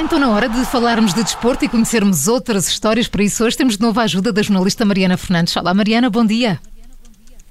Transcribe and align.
Está 0.00 0.16
então 0.16 0.18
na 0.18 0.34
hora 0.34 0.48
de 0.48 0.64
falarmos 0.64 1.12
de 1.12 1.22
desporto 1.22 1.62
e 1.62 1.68
conhecermos 1.68 2.26
outras 2.26 2.66
histórias. 2.66 3.06
Para 3.06 3.22
isso, 3.22 3.44
hoje 3.44 3.54
temos 3.54 3.76
de 3.76 3.82
novo 3.82 4.00
a 4.00 4.04
ajuda 4.04 4.32
da 4.32 4.40
jornalista 4.40 4.82
Mariana 4.82 5.14
Fernandes. 5.18 5.54
Olá, 5.54 5.74
Mariana, 5.74 6.08
bom 6.08 6.24
dia. 6.24 6.58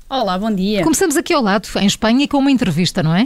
Olá, 0.10 0.36
bom 0.36 0.50
dia. 0.50 0.82
Começamos 0.82 1.16
aqui 1.16 1.32
ao 1.32 1.44
lado, 1.44 1.70
em 1.80 1.86
Espanha, 1.86 2.28
com 2.28 2.40
uma 2.40 2.50
entrevista, 2.50 3.04
não 3.04 3.14
é? 3.14 3.26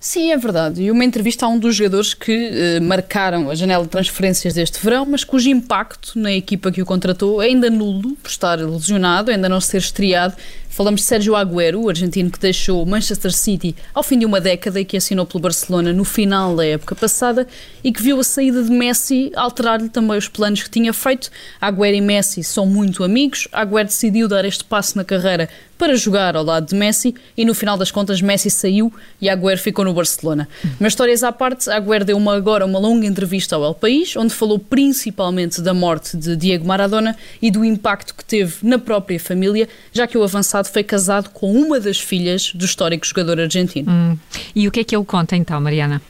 Sim, 0.00 0.32
é 0.32 0.38
verdade. 0.38 0.84
E 0.84 0.90
uma 0.90 1.04
entrevista 1.04 1.44
a 1.44 1.50
um 1.50 1.58
dos 1.58 1.76
jogadores 1.76 2.14
que 2.14 2.32
eh, 2.32 2.80
marcaram 2.80 3.50
a 3.50 3.54
janela 3.54 3.84
de 3.84 3.90
transferências 3.90 4.54
deste 4.54 4.82
verão, 4.82 5.04
mas 5.04 5.22
cujo 5.22 5.50
impacto 5.50 6.18
na 6.18 6.32
equipa 6.32 6.72
que 6.72 6.80
o 6.80 6.86
contratou 6.86 7.42
é 7.42 7.46
ainda 7.48 7.68
nulo, 7.68 8.16
por 8.16 8.30
estar 8.30 8.58
lesionado, 8.58 9.30
ainda 9.30 9.50
não 9.50 9.60
ser 9.60 9.78
estreado. 9.78 10.34
Falamos 10.74 11.02
de 11.02 11.06
Sérgio 11.06 11.36
Agüero, 11.36 11.82
o 11.82 11.88
argentino 11.88 12.28
que 12.28 12.40
deixou 12.40 12.82
o 12.82 12.84
Manchester 12.86 13.32
City 13.32 13.76
ao 13.94 14.02
fim 14.02 14.18
de 14.18 14.26
uma 14.26 14.40
década 14.40 14.80
e 14.80 14.84
que 14.84 14.96
assinou 14.96 15.24
pelo 15.24 15.38
Barcelona 15.38 15.92
no 15.92 16.02
final 16.02 16.56
da 16.56 16.66
época 16.66 16.96
passada 16.96 17.46
e 17.84 17.92
que 17.92 18.02
viu 18.02 18.18
a 18.18 18.24
saída 18.24 18.60
de 18.60 18.72
Messi 18.72 19.30
alterar-lhe 19.36 19.88
também 19.88 20.18
os 20.18 20.26
planos 20.26 20.64
que 20.64 20.68
tinha 20.68 20.92
feito. 20.92 21.30
Agüero 21.60 21.94
e 21.94 22.00
Messi 22.00 22.42
são 22.42 22.66
muito 22.66 23.04
amigos. 23.04 23.46
Agüero 23.52 23.86
decidiu 23.86 24.26
dar 24.26 24.44
este 24.44 24.64
passo 24.64 24.98
na 24.98 25.04
carreira 25.04 25.48
para 25.78 25.96
jogar 25.96 26.36
ao 26.36 26.44
lado 26.44 26.66
de 26.66 26.74
Messi 26.74 27.14
e 27.36 27.44
no 27.44 27.54
final 27.54 27.76
das 27.76 27.90
contas 27.90 28.20
Messi 28.20 28.50
saiu 28.50 28.92
e 29.20 29.28
Agüero 29.28 29.60
ficou 29.60 29.84
no 29.84 29.92
Barcelona. 29.92 30.48
Mas 30.80 30.92
histórias 30.92 31.22
à 31.22 31.30
parte, 31.30 31.70
Agüero 31.70 32.04
deu 32.04 32.16
uma, 32.16 32.34
agora 32.34 32.64
uma 32.64 32.78
longa 32.78 33.06
entrevista 33.06 33.56
ao 33.56 33.64
El 33.64 33.74
País, 33.74 34.16
onde 34.16 34.34
falou 34.34 34.58
principalmente 34.58 35.60
da 35.60 35.74
morte 35.74 36.16
de 36.16 36.36
Diego 36.36 36.66
Maradona 36.66 37.16
e 37.40 37.50
do 37.50 37.64
impacto 37.64 38.14
que 38.14 38.24
teve 38.24 38.54
na 38.62 38.78
própria 38.78 39.20
família, 39.20 39.68
já 39.92 40.06
que 40.06 40.16
o 40.16 40.22
avançado 40.22 40.63
foi 40.70 40.82
casado 40.82 41.30
com 41.30 41.52
uma 41.52 41.80
das 41.80 41.98
filhas 41.98 42.52
do 42.54 42.64
histórico 42.64 43.06
jogador 43.06 43.40
argentino. 43.40 43.90
Hum. 43.90 44.18
E 44.54 44.66
o 44.68 44.70
que 44.70 44.80
é 44.80 44.84
que 44.84 44.96
ele 44.96 45.04
conta 45.04 45.36
então, 45.36 45.60
Mariana? 45.60 46.00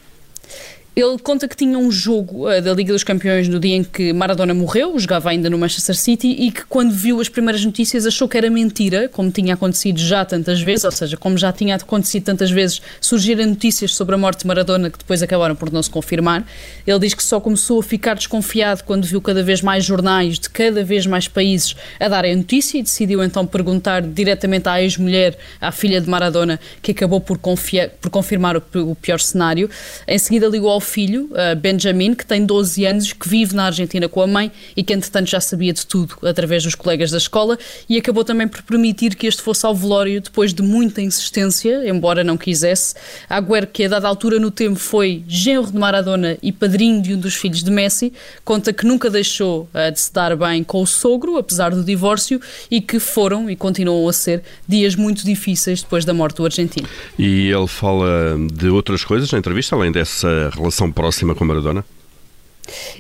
Ele 0.97 1.19
conta 1.19 1.49
que 1.49 1.57
tinha 1.57 1.77
um 1.77 1.91
jogo 1.91 2.49
uh, 2.49 2.63
da 2.63 2.73
Liga 2.73 2.93
dos 2.93 3.03
Campeões 3.03 3.49
no 3.49 3.59
dia 3.59 3.75
em 3.75 3.83
que 3.83 4.13
Maradona 4.13 4.55
morreu, 4.55 4.97
jogava 4.97 5.29
ainda 5.29 5.51
no 5.51 5.59
Manchester 5.59 5.97
City, 5.97 6.29
e 6.29 6.53
que 6.53 6.65
quando 6.67 6.93
viu 6.93 7.21
as 7.21 7.29
primeiras 7.29 7.65
notícias 7.65 8.07
achou 8.07 8.29
que 8.29 8.39
era 8.39 8.49
mentira, 8.49 9.09
como 9.09 9.29
tinha 9.29 9.55
acontecido 9.55 9.99
já 9.99 10.25
tantas 10.25 10.61
vezes, 10.61 10.85
ou 10.85 10.93
seja, 10.93 11.17
como 11.17 11.37
já 11.37 11.53
tinha 11.53 11.75
acontecido 11.75 12.23
tantas 12.23 12.49
vezes 12.49 12.81
surgirem 13.01 13.47
notícias 13.47 13.93
sobre 13.93 14.15
a 14.15 14.19
morte 14.19 14.43
de 14.43 14.47
Maradona 14.47 14.89
que 14.89 14.97
depois 14.97 15.21
acabaram 15.21 15.57
por 15.57 15.73
não 15.73 15.83
se 15.83 15.91
confirmar. 15.91 16.47
Ele 16.87 16.99
diz 17.01 17.13
que 17.13 17.25
só 17.25 17.41
começou 17.41 17.81
a 17.81 17.83
ficar 17.83 18.15
desconfiado 18.15 18.85
quando 18.85 19.05
viu 19.05 19.21
cada 19.21 19.43
vez 19.43 19.61
mais 19.61 19.85
jornais 19.85 20.39
de 20.39 20.49
cada 20.49 20.85
vez 20.85 21.07
mais 21.07 21.27
países 21.27 21.75
a 21.99 22.07
darem 22.07 22.35
a 22.35 22.37
notícia 22.37 22.79
e 22.79 22.83
decidiu 22.83 23.21
então 23.25 23.45
perguntar 23.45 24.01
diretamente 24.01 24.69
à 24.69 24.81
ex-mulher, 24.81 25.37
à 25.61 25.73
filha 25.73 26.01
de 26.01 26.09
Maradona, 26.09 26.61
que 26.81 26.93
acabou 26.93 27.21
por, 27.21 27.37
por 27.37 28.11
confirmar 28.11 28.57
o, 28.57 28.63
o 28.93 28.95
pior 28.95 29.19
cenário. 29.19 29.69
Em 30.07 30.19
seguida 30.21 30.47
ligou 30.47 30.71
ao 30.71 30.84
filho, 30.85 31.31
Benjamin, 31.61 32.15
que 32.15 32.25
tem 32.25 32.45
12 32.45 32.85
anos, 32.85 33.13
que 33.13 33.29
vive 33.29 33.55
na 33.55 33.65
Argentina 33.65 34.09
com 34.09 34.21
a 34.23 34.27
mãe 34.27 34.53
e 34.77 34.83
que, 34.83 34.93
entretanto, 34.93 35.29
já 35.29 35.41
sabia 35.41 35.73
de 35.73 35.87
tudo 35.87 36.17
através 36.23 36.63
dos 36.63 36.75
colegas 36.75 37.11
da 37.11 37.19
escola 37.19 37.59
e 37.89 37.97
acabou 37.97 38.25
também 38.25 38.47
por 38.47 38.63
permitir 38.63 39.15
que 39.15 39.27
este 39.27 39.43
fosse 39.43 39.65
ao 39.67 39.75
velório 39.75 40.21
depois 40.21 40.53
de 40.53 40.63
muita 40.63 41.01
insistência, 41.01 41.89
embora 41.89 42.23
não 42.23 42.37
quisesse. 42.37 42.95
Agüero, 43.29 43.67
que 43.67 43.85
a 43.85 43.89
dada 43.89 44.09
altura 44.09 44.39
no 44.39 44.51
tempo 44.51 44.77
foi 44.77 45.23
genro 45.27 45.71
de 45.71 45.79
Maradona 45.79 46.37
e 46.43 46.53
padrinho 46.53 47.01
de 47.03 47.15
um 47.15 47.19
dos 47.19 47.35
filhos 47.35 47.63
de 47.63 47.71
Messi, 47.71 48.13
conta 48.45 48.73
que 48.73 48.87
nunca 48.87 49.11
deixou 49.11 49.69
uh, 49.75 49.93
de 49.93 50.01
se 50.01 50.13
dar 50.13 50.37
bem 50.37 50.63
com 50.63 50.83
o 50.83 50.87
sogro, 50.87 51.37
apesar 51.37 51.71
do 51.71 51.85
divórcio, 51.85 52.41
e 52.71 52.81
que 52.81 52.99
foram 52.99 53.51
e 53.51 53.57
continuam 53.57 54.09
a 54.09 54.13
ser 54.13 54.43
dias 54.67 54.95
muito 54.95 55.25
difíceis 55.25 55.83
depois 55.83 56.05
da 56.05 56.13
morte 56.13 56.37
do 56.37 56.45
argentino. 56.45 56.89
E 57.19 57.49
ele 57.49 57.67
fala 57.67 58.37
de 58.53 58.69
outras 58.69 59.05
coisas 59.05 59.31
na 59.31 59.39
entrevista, 59.39 59.75
além 59.75 59.93
dessa 59.93 60.51
relação 60.55 60.74
relação 60.75 60.91
próxima 60.91 61.35
com 61.35 61.45
Maradona? 61.45 61.85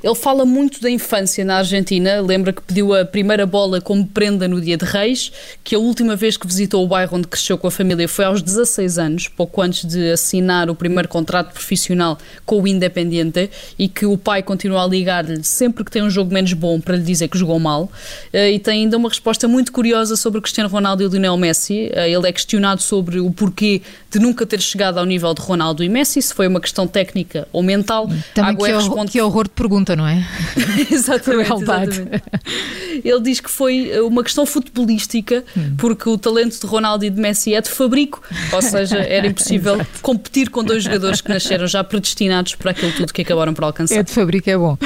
Ele 0.02 0.14
fala 0.14 0.44
muito 0.44 0.80
da 0.80 0.90
infância 0.90 1.44
na 1.44 1.56
Argentina, 1.56 2.20
lembra 2.20 2.52
que 2.52 2.60
pediu 2.60 2.94
a 2.94 3.04
primeira 3.04 3.46
bola 3.46 3.80
como 3.80 4.06
prenda 4.06 4.46
no 4.46 4.60
Dia 4.60 4.76
de 4.76 4.84
Reis, 4.84 5.32
que 5.62 5.74
a 5.74 5.78
última 5.78 6.14
vez 6.14 6.36
que 6.36 6.46
visitou 6.46 6.84
o 6.84 6.86
bairro 6.86 7.16
onde 7.16 7.26
cresceu 7.26 7.56
com 7.56 7.66
a 7.66 7.70
família 7.70 8.06
foi 8.06 8.26
aos 8.26 8.42
16 8.42 8.98
anos, 8.98 9.28
pouco 9.28 9.62
antes 9.62 9.88
de 9.88 10.12
assinar 10.12 10.68
o 10.68 10.74
primeiro 10.74 11.08
contrato 11.08 11.52
profissional 11.52 12.18
com 12.44 12.60
o 12.60 12.68
Independiente, 12.68 13.50
e 13.78 13.88
que 13.88 14.04
o 14.04 14.18
pai 14.18 14.42
continua 14.42 14.84
a 14.84 14.86
ligar-lhe 14.86 15.42
sempre 15.42 15.82
que 15.82 15.90
tem 15.90 16.02
um 16.02 16.10
jogo 16.10 16.32
menos 16.32 16.52
bom 16.52 16.78
para 16.78 16.96
lhe 16.96 17.02
dizer 17.02 17.28
que 17.28 17.38
jogou 17.38 17.58
mal. 17.58 17.90
Eh, 18.32 18.52
e 18.52 18.58
tem 18.58 18.82
ainda 18.82 18.98
uma 18.98 19.08
resposta 19.08 19.48
muito 19.48 19.72
curiosa 19.72 20.16
sobre 20.16 20.40
Cristiano 20.40 20.68
Ronaldo 20.68 21.02
e 21.02 21.08
Lionel 21.08 21.36
Messi. 21.38 21.90
Eh, 21.94 22.10
ele 22.10 22.28
é 22.28 22.32
questionado 22.32 22.82
sobre 22.82 23.18
o 23.18 23.30
porquê 23.30 23.80
de 24.14 24.20
nunca 24.20 24.46
ter 24.46 24.60
chegado 24.60 24.98
ao 24.98 25.04
nível 25.04 25.34
de 25.34 25.42
Ronaldo 25.42 25.82
e 25.82 25.88
Messi, 25.88 26.22
se 26.22 26.32
foi 26.32 26.46
uma 26.46 26.60
questão 26.60 26.86
técnica 26.86 27.48
ou 27.52 27.64
mental. 27.64 28.08
Também 28.32 28.56
que, 28.56 28.70
responde... 28.70 29.10
que 29.10 29.20
horror 29.20 29.48
pergunta, 29.48 29.96
não 29.96 30.06
é? 30.06 30.24
exatamente, 30.88 31.52
exatamente. 31.52 32.22
Ele 33.04 33.20
diz 33.20 33.40
que 33.40 33.50
foi 33.50 33.90
uma 34.02 34.22
questão 34.22 34.46
futebolística, 34.46 35.44
hum. 35.56 35.74
porque 35.76 36.08
o 36.08 36.16
talento 36.16 36.60
de 36.60 36.64
Ronaldo 36.64 37.04
e 37.04 37.10
de 37.10 37.20
Messi 37.20 37.54
é 37.54 37.60
de 37.60 37.68
fabrico, 37.68 38.22
ou 38.52 38.62
seja, 38.62 38.98
era 39.02 39.26
impossível 39.26 39.84
competir 40.00 40.48
com 40.48 40.62
dois 40.62 40.84
jogadores 40.84 41.20
que 41.20 41.28
nasceram 41.28 41.66
já 41.66 41.82
predestinados 41.82 42.54
para 42.54 42.70
aquilo 42.70 42.92
tudo 42.92 43.12
que 43.12 43.22
acabaram 43.22 43.52
por 43.52 43.64
alcançar. 43.64 43.96
É 43.96 44.02
de 44.04 44.12
fabrico, 44.12 44.48
é 44.48 44.56
bom. 44.56 44.78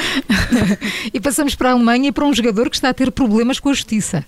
e 1.13 1.19
passamos 1.19 1.53
para 1.53 1.69
a 1.69 1.73
Alemanha 1.73 2.09
e 2.09 2.11
para 2.11 2.25
um 2.25 2.33
jogador 2.33 2.67
que 2.67 2.75
está 2.75 2.89
a 2.89 2.93
ter 2.95 3.11
problemas 3.11 3.59
com 3.59 3.69
a 3.69 3.73
justiça. 3.73 4.25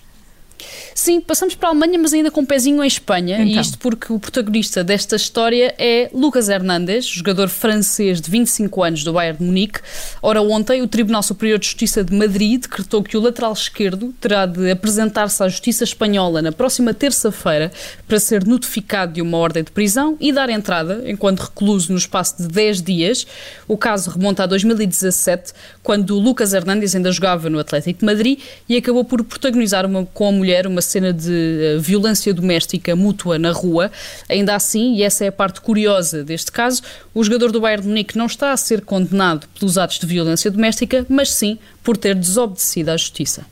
Sim, 0.94 1.22
passamos 1.22 1.56
para 1.56 1.70
a 1.70 1.72
Alemanha, 1.72 1.98
mas 2.00 2.14
ainda 2.14 2.30
com 2.30 2.42
um 2.42 2.46
pezinho 2.46 2.84
em 2.84 2.88
Espanha, 2.88 3.42
então. 3.42 3.48
e 3.48 3.60
isto 3.60 3.78
porque 3.78 4.12
o 4.12 4.20
protagonista 4.20 4.84
desta 4.84 5.16
história 5.16 5.74
é 5.78 6.10
Lucas 6.14 6.50
Hernández, 6.50 7.06
jogador 7.06 7.48
francês 7.50 8.22
de 8.22 8.30
25 8.30 8.84
anos 8.84 9.04
do 9.04 9.14
Bayern 9.14 9.40
de 9.40 9.46
Munique. 9.46 9.80
Ora, 10.22 10.42
ontem 10.42 10.82
o 10.82 10.88
Tribunal 10.88 11.24
Superior 11.24 11.58
de 11.60 11.66
Justiça 11.66 12.04
de 12.04 12.14
Madrid 12.14 12.62
decretou 12.62 13.02
que 13.02 13.18
o 13.18 13.22
lateral 13.22 13.54
esquerdo 13.54 14.14
terá 14.20 14.46
de 14.46 14.70
apresentar-se 14.70 15.42
à 15.44 15.50
Justiça 15.50 15.84
Espanhola 15.84 16.42
na 16.42 16.52
próxima 16.52 16.94
terça-feira 16.94 17.72
para 18.08 18.20
ser 18.20 18.46
notificado 18.46 19.14
de 19.14 19.22
uma 19.22 19.38
ordem 19.38 19.64
de 19.64 19.72
prisão 19.72 20.18
e 20.20 20.32
dar 20.32 20.50
entrada, 20.50 21.04
enquanto 21.06 21.40
recluso, 21.40 21.92
no 21.92 21.98
espaço 21.98 22.42
de 22.42 22.48
10 22.48 22.82
dias. 22.82 23.28
O 23.68 23.78
caso 23.78 24.12
remonta 24.12 24.44
a 24.44 24.46
2017, 24.46 25.54
quando 25.82 26.18
Lucas 26.20 26.54
Hernández 26.54 26.96
ainda 26.96 27.12
jogava 27.12 27.50
no 27.50 27.60
Atlético 27.60 28.00
de 28.00 28.06
Madrid 28.06 28.40
e 28.68 28.78
acabou 28.78 29.04
por 29.04 29.24
protagonizar 29.24 29.86
uma, 29.86 30.06
com 30.06 30.28
a 30.28 30.32
mulher 30.32 30.51
uma 30.68 30.82
cena 30.82 31.14
de 31.14 31.30
uh, 31.78 31.80
violência 31.80 32.34
doméstica 32.34 32.96
mútua 32.96 33.38
na 33.38 33.52
rua. 33.52 33.92
Ainda 34.30 34.56
assim, 34.56 34.96
e 34.96 35.04
essa 35.04 35.26
é 35.26 35.28
a 35.28 35.32
parte 35.32 35.62
curiosa 35.62 36.24
deste 36.24 36.52
caso, 36.52 36.82
o 37.14 37.24
jogador 37.24 37.52
do 37.52 37.62
Bayern 37.62 37.84
de 37.84 37.88
Munique 37.90 38.18
não 38.18 38.26
está 38.26 38.52
a 38.52 38.58
ser 38.58 38.82
condenado 38.82 39.48
pelos 39.60 39.78
atos 39.78 40.00
de 40.00 40.06
violência 40.06 40.50
doméstica, 40.52 41.06
mas 41.10 41.30
sim 41.30 41.58
por 41.84 41.98
ter 41.98 42.16
desobedecido 42.16 42.92
à 42.92 42.98
justiça. 42.98 43.46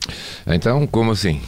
Então, 0.46 0.86
como 0.86 1.12
assim? 1.12 1.40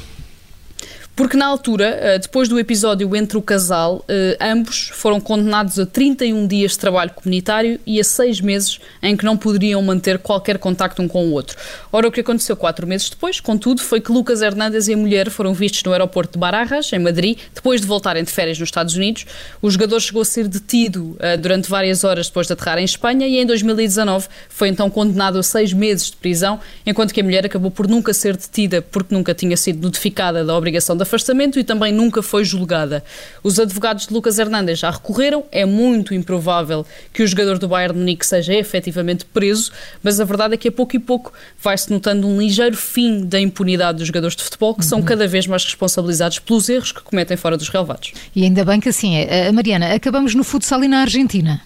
Porque 1.22 1.36
na 1.36 1.46
altura, 1.46 1.84
eh, 2.00 2.18
depois 2.18 2.48
do 2.48 2.58
episódio 2.58 3.14
entre 3.14 3.38
o 3.38 3.42
casal, 3.42 4.04
eh, 4.08 4.36
ambos 4.40 4.90
foram 4.92 5.20
condenados 5.20 5.78
a 5.78 5.86
31 5.86 6.48
dias 6.48 6.72
de 6.72 6.80
trabalho 6.80 7.12
comunitário 7.12 7.78
e 7.86 8.00
a 8.00 8.02
seis 8.02 8.40
meses 8.40 8.80
em 9.00 9.16
que 9.16 9.24
não 9.24 9.36
poderiam 9.36 9.80
manter 9.82 10.18
qualquer 10.18 10.58
contacto 10.58 11.00
um 11.00 11.06
com 11.06 11.28
o 11.28 11.30
outro. 11.30 11.56
Ora, 11.92 12.08
o 12.08 12.10
que 12.10 12.22
aconteceu 12.22 12.56
quatro 12.56 12.88
meses 12.88 13.08
depois, 13.08 13.38
contudo, 13.38 13.80
foi 13.80 14.00
que 14.00 14.10
Lucas 14.10 14.42
Hernandes 14.42 14.88
e 14.88 14.94
a 14.94 14.96
mulher 14.96 15.30
foram 15.30 15.54
vistos 15.54 15.84
no 15.84 15.92
aeroporto 15.92 16.32
de 16.32 16.40
Barajas, 16.40 16.92
em 16.92 16.98
Madrid, 16.98 17.38
depois 17.54 17.80
de 17.80 17.86
voltarem 17.86 18.24
de 18.24 18.30
férias 18.32 18.58
nos 18.58 18.66
Estados 18.66 18.96
Unidos. 18.96 19.24
O 19.62 19.70
jogador 19.70 20.00
chegou 20.00 20.22
a 20.22 20.24
ser 20.24 20.48
detido 20.48 21.16
uh, 21.20 21.38
durante 21.40 21.70
várias 21.70 22.02
horas 22.02 22.26
depois 22.26 22.48
de 22.48 22.52
aterrar 22.52 22.78
em 22.78 22.84
Espanha 22.84 23.28
e 23.28 23.38
em 23.38 23.46
2019 23.46 24.26
foi 24.48 24.66
então 24.66 24.90
condenado 24.90 25.38
a 25.38 25.42
seis 25.44 25.72
meses 25.72 26.10
de 26.10 26.16
prisão, 26.16 26.58
enquanto 26.84 27.14
que 27.14 27.20
a 27.20 27.24
mulher 27.24 27.46
acabou 27.46 27.70
por 27.70 27.86
nunca 27.86 28.12
ser 28.12 28.36
detida 28.36 28.82
porque 28.82 29.14
nunca 29.14 29.32
tinha 29.32 29.56
sido 29.56 29.80
notificada 29.82 30.44
da 30.44 30.58
obrigação 30.58 30.96
de 30.96 31.11
afastamento 31.12 31.58
e 31.58 31.64
também 31.64 31.92
nunca 31.92 32.22
foi 32.22 32.44
julgada. 32.44 33.04
Os 33.42 33.60
advogados 33.60 34.06
de 34.06 34.14
Lucas 34.14 34.38
Hernandes 34.38 34.78
já 34.78 34.90
recorreram, 34.90 35.44
é 35.52 35.64
muito 35.66 36.14
improvável 36.14 36.86
que 37.12 37.22
o 37.22 37.26
jogador 37.26 37.58
do 37.58 37.68
Bayern 37.68 37.92
de 37.92 38.00
Munique 38.00 38.26
seja 38.26 38.54
efetivamente 38.54 39.24
preso, 39.26 39.70
mas 40.02 40.18
a 40.18 40.24
verdade 40.24 40.54
é 40.54 40.56
que 40.56 40.68
a 40.68 40.72
pouco 40.72 40.96
e 40.96 40.98
pouco 40.98 41.32
vai-se 41.60 41.90
notando 41.92 42.26
um 42.26 42.40
ligeiro 42.40 42.76
fim 42.76 43.24
da 43.24 43.38
impunidade 43.38 43.98
dos 43.98 44.06
jogadores 44.06 44.34
de 44.34 44.42
futebol, 44.42 44.74
que 44.74 44.82
uhum. 44.82 44.88
são 44.88 45.02
cada 45.02 45.28
vez 45.28 45.46
mais 45.46 45.64
responsabilizados 45.64 46.38
pelos 46.38 46.68
erros 46.68 46.92
que 46.92 47.02
cometem 47.02 47.36
fora 47.36 47.56
dos 47.56 47.68
relevados. 47.68 48.12
E 48.34 48.44
ainda 48.44 48.64
bem 48.64 48.80
que 48.80 48.88
assim 48.88 49.16
é. 49.16 49.52
Mariana, 49.52 49.94
acabamos 49.94 50.34
no 50.34 50.42
futsal 50.42 50.82
e 50.82 50.88
na 50.88 51.00
Argentina. 51.00 51.60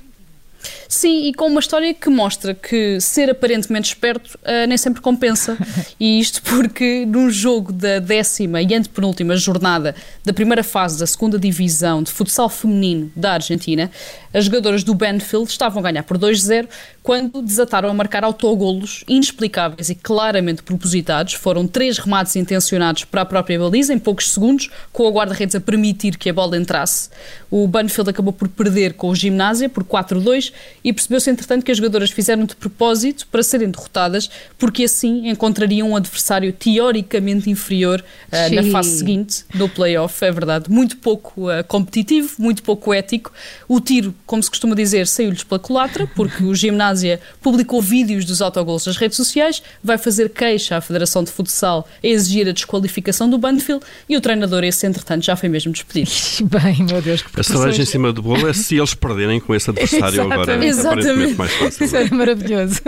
Sim, 0.88 1.28
e 1.28 1.34
com 1.34 1.46
uma 1.46 1.60
história 1.60 1.92
que 1.92 2.08
mostra 2.08 2.54
que 2.54 3.00
ser 3.00 3.30
aparentemente 3.30 3.88
esperto 3.88 4.38
uh, 4.42 4.66
nem 4.68 4.76
sempre 4.76 5.00
compensa. 5.00 5.56
E 5.98 6.20
isto 6.20 6.42
porque 6.42 7.06
num 7.06 7.30
jogo 7.30 7.72
da 7.72 7.98
décima 7.98 8.60
e 8.60 8.74
antepenúltima 8.74 9.34
jornada 9.36 9.94
da 10.24 10.32
primeira 10.32 10.62
fase 10.62 10.98
da 10.98 11.06
segunda 11.06 11.38
divisão 11.38 12.02
de 12.02 12.10
futsal 12.10 12.50
feminino 12.50 13.10
da 13.16 13.32
Argentina, 13.32 13.90
as 14.32 14.44
jogadoras 14.44 14.84
do 14.84 14.94
Banfield 14.94 15.48
estavam 15.48 15.80
a 15.80 15.82
ganhar 15.90 16.02
por 16.02 16.18
2-0 16.18 16.68
quando 17.02 17.40
desataram 17.40 17.88
a 17.88 17.94
marcar 17.94 18.24
autogolos 18.24 19.04
inexplicáveis 19.08 19.88
e 19.88 19.94
claramente 19.94 20.62
propositados. 20.62 21.34
Foram 21.34 21.66
três 21.66 21.98
remates 21.98 22.36
intencionados 22.36 23.04
para 23.04 23.22
a 23.22 23.24
própria 23.24 23.58
baliza 23.58 23.94
em 23.94 23.98
poucos 23.98 24.30
segundos, 24.32 24.68
com 24.92 25.06
a 25.06 25.10
guarda-redes 25.10 25.54
a 25.54 25.60
permitir 25.60 26.18
que 26.18 26.28
a 26.28 26.32
bola 26.32 26.56
entrasse. 26.58 27.08
O 27.50 27.66
Banfield 27.66 28.10
acabou 28.10 28.32
por 28.32 28.48
perder 28.48 28.94
com 28.94 29.08
o 29.08 29.14
Gimnásia 29.14 29.68
por 29.68 29.84
4-2 29.84 30.52
e 30.86 30.92
percebeu-se, 30.92 31.28
entretanto, 31.28 31.64
que 31.64 31.72
as 31.72 31.78
jogadoras 31.78 32.12
fizeram 32.12 32.44
de 32.44 32.54
propósito 32.54 33.26
para 33.26 33.42
serem 33.42 33.68
derrotadas, 33.68 34.30
porque 34.56 34.84
assim 34.84 35.28
encontrariam 35.28 35.90
um 35.90 35.96
adversário 35.96 36.52
teoricamente 36.52 37.50
inferior 37.50 38.04
uh, 38.28 38.54
na 38.54 38.62
fase 38.70 38.98
seguinte 38.98 39.44
do 39.52 39.68
playoff, 39.68 40.24
é 40.24 40.30
verdade. 40.30 40.70
Muito 40.70 40.96
pouco 40.98 41.50
uh, 41.50 41.64
competitivo, 41.66 42.36
muito 42.38 42.62
pouco 42.62 42.94
ético. 42.94 43.32
O 43.66 43.80
tiro, 43.80 44.14
como 44.24 44.40
se 44.40 44.48
costuma 44.48 44.76
dizer, 44.76 45.08
saiu-lhes 45.08 45.42
pela 45.42 45.58
culatra, 45.58 46.08
porque 46.14 46.44
o 46.44 46.54
Gimnásia 46.54 47.18
publicou 47.42 47.82
vídeos 47.82 48.24
dos 48.24 48.40
autogols 48.40 48.86
nas 48.86 48.96
redes 48.96 49.16
sociais, 49.16 49.60
vai 49.82 49.98
fazer 49.98 50.30
queixa 50.30 50.76
à 50.76 50.80
Federação 50.80 51.24
de 51.24 51.32
Futsal 51.32 51.88
a 52.00 52.06
exigir 52.06 52.48
a 52.48 52.52
desqualificação 52.52 53.28
do 53.28 53.38
Banfield 53.38 53.84
e 54.08 54.16
o 54.16 54.20
treinador, 54.20 54.62
esse 54.62 54.86
entretanto, 54.86 55.24
já 55.24 55.34
foi 55.34 55.48
mesmo 55.48 55.72
despedido. 55.72 56.12
Bem, 56.46 56.84
meu 56.84 57.02
Deus, 57.02 57.22
que 57.22 57.40
A 57.40 57.42
cereja 57.42 57.82
em 57.82 57.86
cima 57.86 58.12
do 58.12 58.22
bolo 58.22 58.48
é 58.48 58.52
se 58.52 58.76
eles 58.76 58.94
perderem 58.94 59.40
com 59.40 59.52
esse 59.52 59.68
adversário 59.68 60.22
agora. 60.30 60.75
Exatamente. 60.78 61.34
Mais 61.34 61.52
fácil. 61.52 61.86
Isso 61.86 61.96
era 61.96 62.14
maravilhoso. 62.14 62.80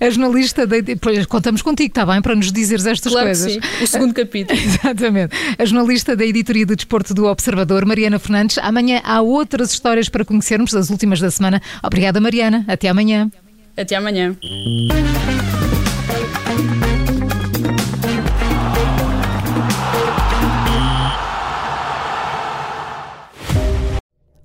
A 0.00 0.10
jornalista, 0.10 0.66
de, 0.66 0.82
depois 0.82 1.26
contamos 1.26 1.62
contigo, 1.62 1.88
está 1.88 2.04
bem, 2.06 2.20
para 2.20 2.34
nos 2.34 2.52
dizeres 2.52 2.86
estas 2.86 3.12
claro 3.12 3.28
coisas. 3.28 3.56
Que 3.56 3.60
sim. 3.60 3.84
O 3.84 3.86
segundo 3.86 4.14
capítulo. 4.14 4.58
Exatamente. 4.60 5.34
A 5.58 5.64
jornalista 5.64 6.16
da 6.16 6.24
Editoria 6.24 6.66
de 6.66 6.76
Desporto 6.76 7.14
do 7.14 7.26
Observador, 7.26 7.84
Mariana 7.84 8.18
Fernandes. 8.18 8.58
Amanhã 8.58 9.00
há 9.04 9.20
outras 9.20 9.72
histórias 9.72 10.08
para 10.08 10.24
conhecermos, 10.24 10.74
as 10.74 10.90
últimas 10.90 11.20
da 11.20 11.30
semana. 11.30 11.60
Obrigada, 11.82 12.20
Mariana. 12.20 12.64
Até 12.68 12.88
amanhã. 12.88 13.30
Até 13.76 13.96
amanhã. 13.96 14.36